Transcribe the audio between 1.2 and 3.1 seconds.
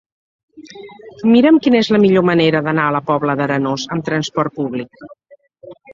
Mira'm quina és la millor manera d'anar a la